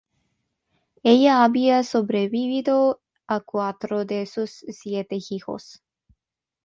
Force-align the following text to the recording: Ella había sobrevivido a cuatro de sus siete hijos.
Ella 1.03 1.43
había 1.43 1.83
sobrevivido 1.83 3.03
a 3.27 3.39
cuatro 3.39 4.03
de 4.03 4.25
sus 4.25 4.49
siete 4.67 5.19
hijos. 5.29 5.83